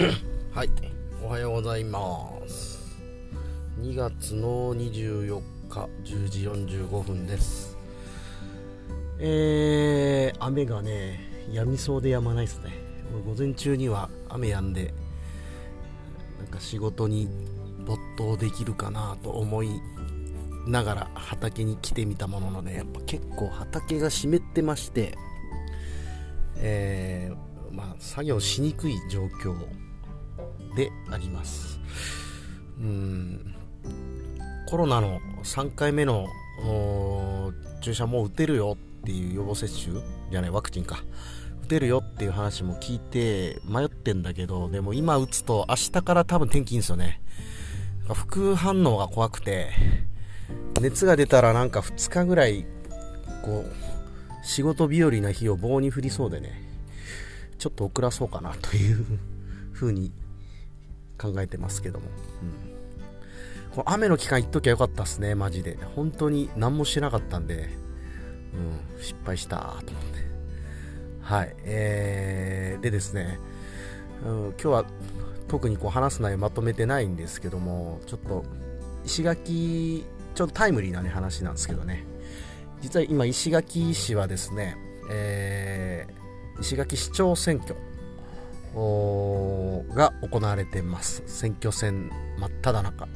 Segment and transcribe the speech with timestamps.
[0.54, 0.70] はい。
[1.22, 2.98] おはようございます。
[3.80, 7.76] 2月の24日10時45分です。
[9.18, 12.70] えー、雨がね止みそうで止まないですね。
[13.26, 14.94] 午前中には雨止んで
[16.38, 17.28] なんか仕事に
[17.84, 19.82] 没頭できるかなと思い
[20.66, 25.14] ながら畑に来てみたもののねやっぱ結構畑が湿ってまして
[26.56, 29.54] えー、まあ作業しにくい状況
[30.74, 31.80] であります。
[32.78, 33.54] うん。
[34.68, 36.28] コロナの3回目の
[37.80, 41.02] 注射もう打てるよっていう予防接種じゃないワクチンか。
[41.64, 47.20] 打てるよっていう話も聞いて迷ってんだけどでも今打つと明日から多分天気いいんですよね。
[48.12, 49.70] 副反応が怖くて
[50.80, 52.66] 熱が出たらなんか2日ぐらい
[53.42, 56.62] こう仕事日和な日を棒に振りそうでね。
[57.58, 59.04] ちょっと遅らそうかなという
[59.74, 60.10] 風に
[61.20, 62.06] 考えてますけども、
[62.42, 65.76] うん、この雨の期間行っときゃよかったっすねマジで。
[65.94, 67.68] 本当に何もしてなかったんで、
[68.54, 70.20] うん、失敗したと思って。
[71.22, 73.38] はいえー、でですね、
[74.24, 74.84] うん、今日は
[75.46, 78.44] 特にこう話す内容まとめてないんですけどもちょっと
[79.04, 82.04] 石垣ちょっとタイムリーな、ね、話なんですけどね。
[82.80, 84.76] 実は今石垣市はですね、
[85.10, 87.76] えー、石垣市長選挙
[88.74, 91.22] が行われてます。
[91.26, 93.08] 選挙戦真っ只中、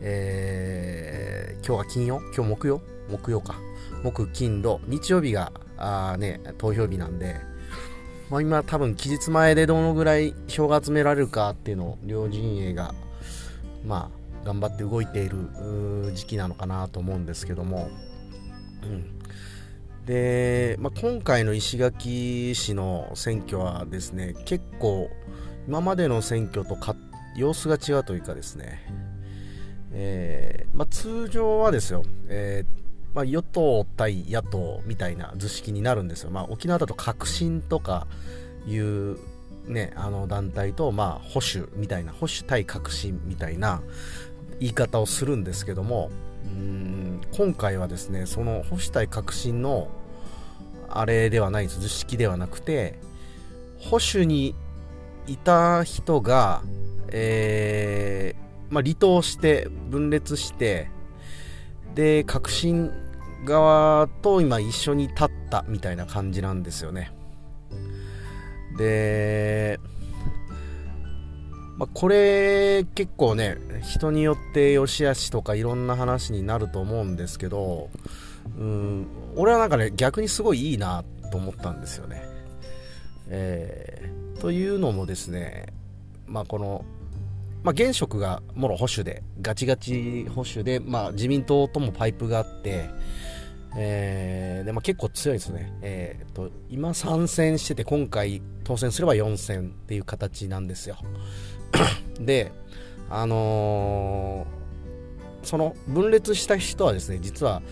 [0.00, 2.20] えー、今日は金曜？
[2.34, 2.80] 今日木曜？
[3.08, 3.56] 木曜か。
[4.02, 7.36] 木金土日曜日があ、ね、投票日なんで、
[8.30, 12.94] まあ、今多分期日前でどのぐらい票が集められるかっていうのを両陣営が
[13.86, 14.10] ま
[14.44, 15.36] あ頑張って動いている
[16.14, 17.88] 時期なのかなと思うんですけども、
[18.82, 19.06] うん、
[20.06, 25.10] で、まあ、今回の石垣市の選挙はですね結構
[25.66, 26.94] 今までの選挙とか
[27.36, 28.80] 様子が違うというかですね、
[29.92, 38.06] えー、まあ、通常はですよ、えー、まあ、与党対野党みたいな図式になるんですよ、まあ、沖縄だと革新とか
[38.66, 39.18] いう、
[39.66, 43.82] ね、あの団体と、まあ、保守みたいな保守対革新みたいな
[44.60, 46.10] 言い方をするんですけども
[46.44, 49.88] うん今回はですねその保守対革新の
[50.88, 52.98] あれではない図式ではなくて
[53.78, 54.54] 保守に
[55.26, 56.62] いた人が、
[57.08, 60.90] えーまあ、離党して分裂して
[61.94, 62.90] で革新
[63.44, 67.12] 側と今一緒に立ったみたいな感じなんですよね。
[68.76, 69.78] で
[71.84, 77.90] まあ、これ結構ね人によって良し悪しとかいろんな話になると思うんですけど
[78.58, 79.06] うん
[79.36, 82.22] 俺はなんかね逆にすごいいいなと思ったんですよね。
[83.28, 85.66] えー、というのもですね
[86.26, 86.86] まあこの
[87.62, 92.90] まあ、現職がもろ保守でガチガチ保守で、まあ、自民党ともパイプがあって、
[93.74, 100.98] えーでまあ、結構強いですね、えーと今参戦してて今回当選すれば4選っていう形なんですよ
[102.20, 102.52] で、
[103.10, 107.62] あのー、その分裂した人はですね、実は、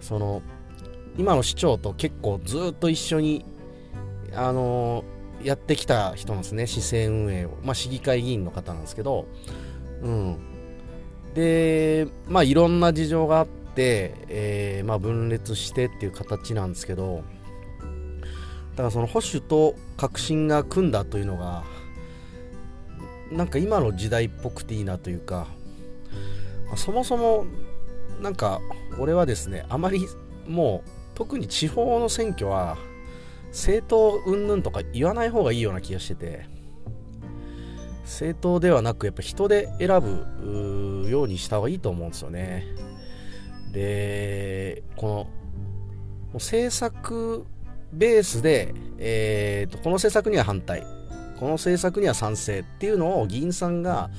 [0.00, 0.42] その、
[1.18, 3.44] 今の市長と結構ずっと一緒に、
[4.34, 7.50] あのー、やってきた人なんですね、市政運営を。
[7.62, 9.26] まあ、市議会議員の方なんですけど、
[10.02, 10.36] うん。
[11.34, 17.24] で、まあ、いろんな事情があって、えー、まあ、分裂してっていう形なんですけど、
[18.72, 21.64] だからその保守と革新が組んだというのが、
[23.32, 25.46] なんか今の時代っぽくていいなというか
[26.76, 27.46] そもそも
[28.20, 28.60] なんか
[28.98, 30.06] 俺はですねあまり
[30.46, 32.76] もう特に地方の選挙は
[33.48, 36.46] 政党云々とか言わない方がいいような気がしてて
[38.02, 42.64] 政党ではなくやっぱ人で選ぶようにした方がいいと思うんですよね。
[43.72, 45.28] でこの
[46.34, 47.44] 政策
[47.92, 50.95] ベースで、えーとこの政策には反対。
[51.38, 54.10] この政策には賛成っていうのを議員さんが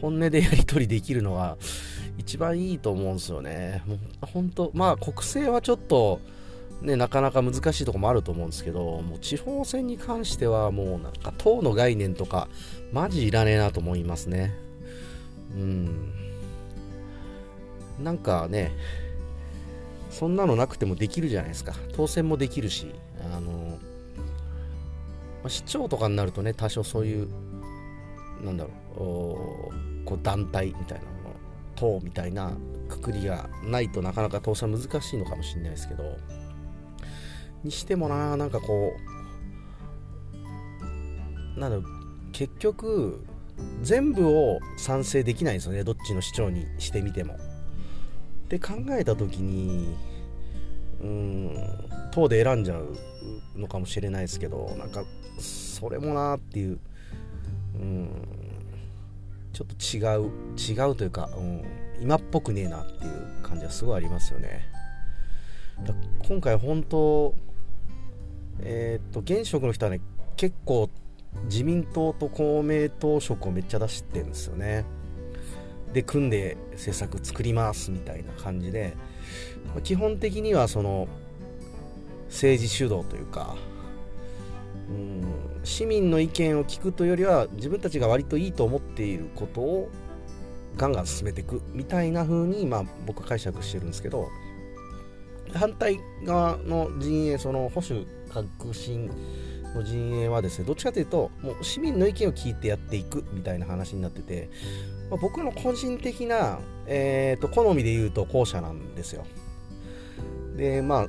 [0.00, 1.56] 本音でやり取りできるのは
[2.18, 3.82] 一番いいと思うんですよね。
[3.86, 6.20] もう本当まあ国政はちょっと
[6.82, 12.48] ね、なかなか難しいとこもあると思うんですけど、もう地方選に関してはもうなんか党の概念とか
[12.92, 14.54] マジいらねえなと思いますね。
[15.56, 16.12] うん。
[18.02, 18.72] なんかね、
[20.10, 21.74] そんなのなくてもできるじゃないですか。
[21.94, 22.92] 当選もできるし、
[23.34, 23.78] あの、
[25.44, 27.28] あ、市長とかになるとね多少そういう
[28.42, 31.34] なんだろうこう団体みたいなもの
[31.76, 32.52] 党みたいな
[32.88, 36.16] くくりがないとなかなか当選難しいのかもしれないですけど
[37.64, 38.92] にしてもななんかこ
[41.56, 41.84] うなんだろう
[42.32, 43.24] 結局
[43.82, 47.36] 全部を賛成できないんですよねどっちの市長にしてみても。
[48.48, 49.94] で考えた時に
[51.02, 51.54] うん
[52.18, 52.96] 党で選んじゃう
[53.56, 55.04] のかもしれないですけどなんか
[55.38, 56.78] それもなっていう。
[57.76, 58.08] うん。
[59.52, 61.64] ちょっと違う違うというか、うん、
[62.00, 64.68] 今っぽくねえなっていう感じはすごいありますよね。
[65.84, 65.94] だ
[66.28, 67.34] 今回本当
[68.60, 70.00] えー、っと現職の人はね
[70.36, 70.90] 結構
[71.44, 74.84] 自民党と公明党色をめっちゃ出してるんですよね。
[75.92, 78.94] で組んで政策作りますみたいな感じで
[79.82, 81.08] 基本的にはその
[82.28, 83.56] 政治主導というか
[84.88, 89.90] うん市民の意見を聞くというよりは自分たちが割といいと思っていることを
[90.76, 94.28] ガンガン進めていくみたいな風にまあ僕は解釈してるんですけど
[95.54, 99.10] 反対側の陣営その保守革新
[99.74, 104.50] の陣営はですねどっちかというともう市民の意見を聞いてやっていくみたいな話になってて、
[105.10, 109.26] まあ、僕の個人的な、えーと、好みで言うと後者なんですよ。
[110.56, 111.08] でまあ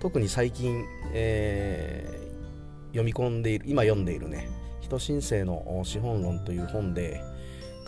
[0.00, 4.48] 特に最近、えー、読み込んでいる今読んでいるね
[4.80, 7.22] 人申請の資本論という本で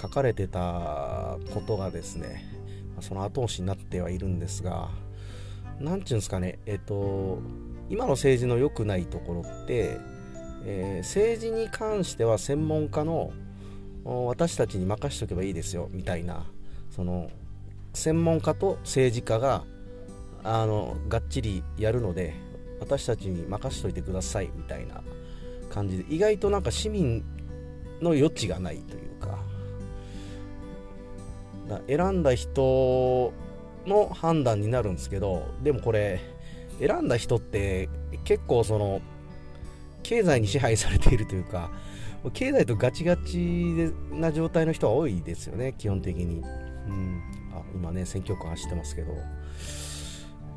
[0.00, 2.44] 書かれてたことがですね
[3.00, 4.88] その後押しになってはいるんですが
[5.78, 7.40] 何て言うんですかねえっ、ー、と
[7.88, 9.98] 今の政治の良くないところって、
[10.64, 13.32] えー、政治に関しては専門家の
[14.04, 16.46] 私たちに任せとけばいいですよみたいな
[16.90, 17.30] その
[17.94, 19.64] 専門家と政治家が
[20.50, 22.34] あのがっちりやるので
[22.80, 25.02] 私たちに任せといてくださいみたいな
[25.68, 27.22] 感じで意外となんか市民
[28.00, 29.38] の余地がないというか
[31.86, 33.34] 選んだ人
[33.86, 36.18] の判断になるんですけどでもこれ
[36.80, 37.90] 選んだ人って
[38.24, 39.02] 結構その
[40.02, 41.70] 経済に支配されているというか
[42.32, 46.42] 経済とガチガチな状態の人は多いですよね基本的に、う
[46.90, 47.22] ん、
[47.54, 49.12] あ今ね選挙区走ってますけど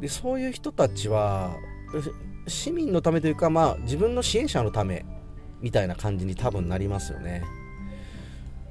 [0.02, 1.56] でそういう人たちは
[2.48, 5.06] 市民のためというかまあ自分の支援者のため
[5.62, 7.44] みたいな感じに多分なりますよね。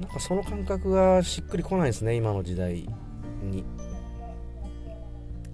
[0.00, 2.88] なんかその感覚がしっくりこないですね今の時代
[3.42, 3.64] に。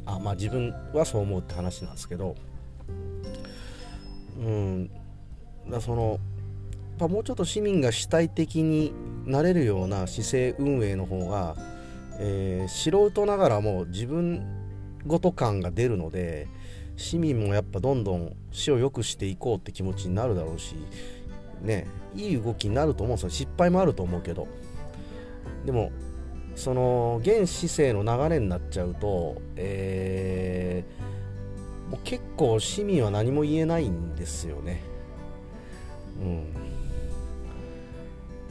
[0.07, 2.35] あまあ自分はそう思うって話なんですけど。
[4.39, 4.91] うん。
[5.69, 6.19] だその
[6.99, 8.93] やもうちょっと市民が主体的に
[9.27, 11.57] なれるような市政運営の方が、
[12.19, 14.66] えー、素人ながらも自分
[15.07, 16.49] ごと感が出るので
[16.97, 20.75] 市民もやっぱどんどん市を良くしていこうって気持ちになるだろうし
[21.61, 24.49] ねいい動きになると思うんですよ失敗もあると思うけど
[25.65, 25.93] でも
[26.57, 34.83] その現市政の流れになっちゃうと、えー、もう結構市民は何も言えないんですよね。
[36.19, 36.37] うん。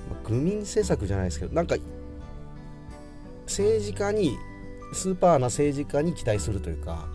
[0.08, 1.78] まあ、愚民政策じゃないですけど、なんか
[3.48, 4.38] 政治家に、
[4.94, 7.08] スーパーな政治家に期待するというか、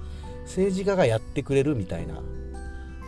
[0.44, 2.22] 政治家がやってくれるみたいな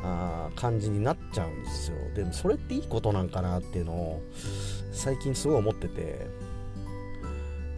[0.05, 1.97] あ感じになっちゃうんですよ。
[2.15, 4.23] でもそれっていいことなんかなっていうのを
[4.93, 6.53] 最近すごい思ってて。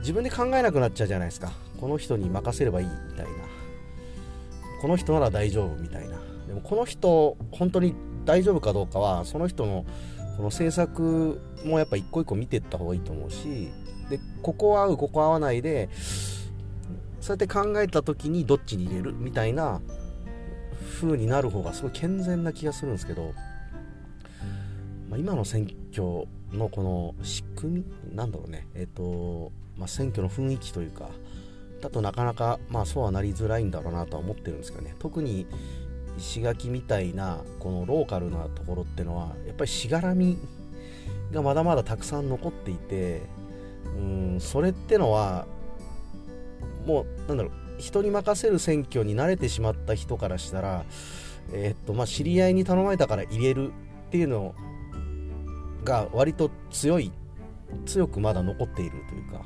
[0.05, 1.51] 自分で考えなくなっちゃうじゃないですか
[1.81, 3.31] この人に任せればいいみたいな
[4.83, 7.95] この人なら大丈夫みたいなでもこの人本当に
[8.27, 9.87] 大丈夫かどうかはその人の
[10.37, 13.71] この政策もやっぱ一個一個見ていった方がいいと思うし
[14.11, 15.89] でここは合うここ合わないで
[17.25, 19.81] そうやって考えた時にどっちに入れるみたいな
[21.01, 23.33] 風になる方がすごい健全な気がするんですけど、
[25.09, 28.69] まあ、今の選挙のこの仕組みなんだろうね。
[28.75, 31.09] えっ、ー、とまあ、選挙の雰囲気というか
[31.81, 34.95] だとなかなか、まあ、そうはなりづらいんだろうなとは思ってるんですけどね。
[34.99, 35.47] 特に
[36.19, 40.37] 石垣みたいなこのローカルなところってのはやっぱりしがらみ
[41.33, 43.23] がまだまだたくさん残っていて
[43.97, 43.99] う
[44.37, 45.47] んそれってのは
[46.87, 50.85] もうなんだろう人に任せる選挙に慣れてしまった人からしたら、
[51.53, 53.73] えー、っとまあ、知り合いに頼まれたから入れる
[54.09, 54.55] っていうの
[55.85, 57.13] が割と強い
[57.87, 59.45] 強くまだ残っているというか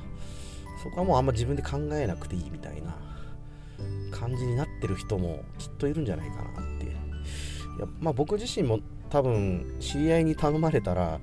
[0.82, 2.96] そこはもうあんま自分で考えなくていいみたいな
[4.10, 6.86] 感じになってる人もきっといるんじゃないかなって。
[7.78, 11.20] いやまあ僕自身も多分知り合いに頼まれたら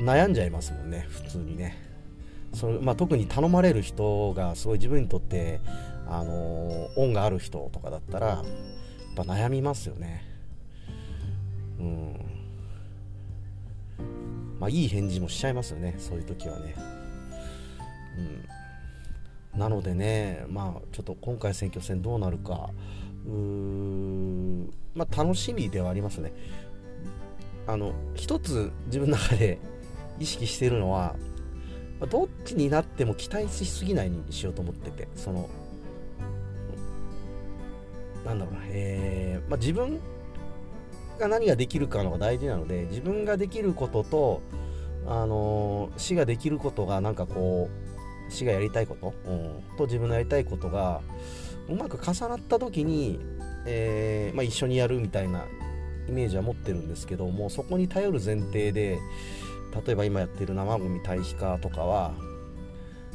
[0.00, 1.87] 悩んじゃいますもんね普通にね。
[2.54, 5.60] それ、まあ、特に頼まれる人がすごい自分にとって
[6.06, 8.44] あの恩がある人とかだったらやっ
[9.14, 10.24] ぱ悩みますよね。
[11.78, 12.20] うん。
[14.58, 16.74] まあいい返事もしちゃいますよねそういう時はね。
[19.54, 19.58] うん。
[19.60, 22.70] なのでね、まあ、ちょっと今回選挙戦どうなるか、
[23.26, 26.32] うーまあ、楽しみではありますね。
[27.66, 29.58] あの一つ自分の中で
[30.18, 31.14] 意識してるのは
[32.06, 35.48] どっちになっても期待しすぎないにしようと思っててその
[38.24, 40.00] なんだろうな、えーまあ、自分
[41.18, 44.42] が何ができるかのが大事なので自分ができることと、
[45.06, 47.68] あのー、死ができることがなんかこ
[48.28, 51.00] う死がやりたいこと、うん、と自分のやりたいことが
[51.68, 53.18] うまく重なった時に、
[53.66, 55.44] えー、まあ、一緒にやるみたいな
[56.08, 58.98] イメージは持ってるんですけどもそこに頼る前提で
[59.86, 62.12] 例えば今やってる生ゴミ堆肥化とかは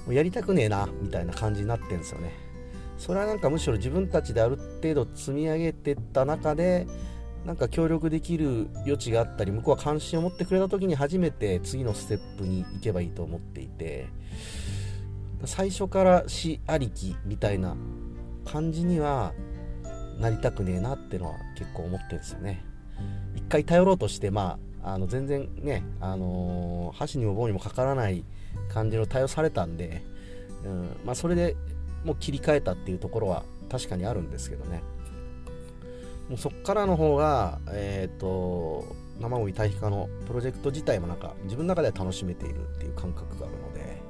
[0.06, 2.32] もうやりたくねえなみたいな感じになってんですよね。
[2.98, 6.88] それはなんかむしろ自分たちである程度積み上げてった中で
[7.46, 14.08] なんか協力できる余地があったり向こうは関心を持ってくれた時に初めて次のステップに行けばいいと思っていて
[15.46, 17.76] 最初から死ありきみたいな
[18.46, 19.34] 感じには
[20.20, 22.64] なりたくねえなってのは結構思ってるんですよね。
[23.36, 28.24] 一回頼ろうとしてまああの全然ね、あのー、箸にも棒にもかからない
[28.70, 30.04] 感じの対応されたんで、
[30.66, 31.56] うんまあ、それで
[32.04, 34.82] もう切り替えたっていうところは確かにあるんですけどね。
[36.30, 38.86] もうそっからの方が、えっ、ー、と
[39.20, 44.02] 生ゴミ堆肥化のプロジェクト自体もなんか自分の中では楽しめているっていう感覚があるので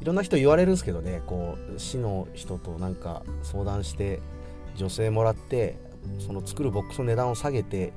[0.00, 4.20] いろんな人言われるんですけどねこう市の人となんか相談して
[4.76, 5.78] 女性もらって
[6.18, 7.92] その作るボックスの値段を下げて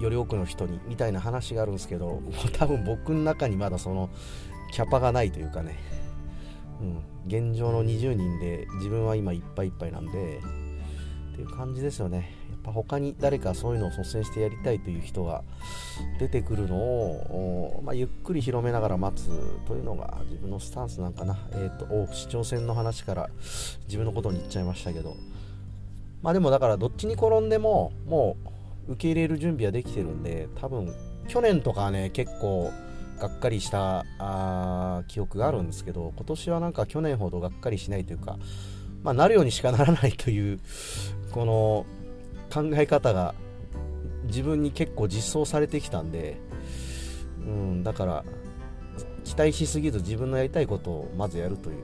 [0.00, 2.22] より多くの人にみたいな話があるんですけど
[2.52, 4.10] 多分僕の中にまだその
[4.72, 5.78] キャパがないというかね、
[6.80, 10.40] うん、現状の20人で自分は今いっぱいいっぱいなんで
[11.32, 12.34] っていう感じですよね。
[12.50, 15.42] やっぱ他に誰かそういうのを率先してやりたいという人が
[16.18, 19.28] 出てくるのを、まあ、ゆっくり広めながら待つ
[19.66, 21.38] というのが自分のスタンスなんかな。
[21.52, 23.30] えっ、ー、と市長選の話から
[23.86, 25.14] 自分のことに言っちゃいましたけど。
[26.22, 28.48] まあでもだからどっちに転んでももう
[28.88, 30.94] 受け入れる準備はできてるんで多分
[31.28, 32.72] 去年とかね結構
[33.18, 38.38] がっかりしたあ記憶があるんですけど今年はなんか去年ほどがっかりしないというか、
[39.02, 40.60] まあ、なるようにしかならないという
[41.32, 41.86] この
[42.52, 43.34] 考え方が
[44.24, 46.38] 自分に結構実装されてきたんで、
[47.40, 48.24] うん、だから
[49.24, 51.76] 期待しすぎず自分のやりたいことをまずやるという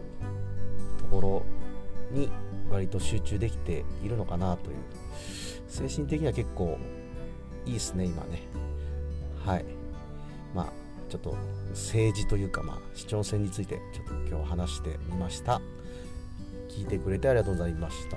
[0.99, 1.43] ところ
[2.13, 2.29] に
[2.73, 4.77] 割と集中できているのかなという。
[5.69, 6.79] 精神的には結構
[7.65, 8.43] いいですね今ね。
[9.45, 9.65] はい。
[10.55, 10.73] まあ
[11.09, 11.37] ちょっと
[11.71, 15.61] 政治というかまあ市長選についてちょっと今日話してみました。
[16.69, 18.17] 聞いてくれてありがとうございました。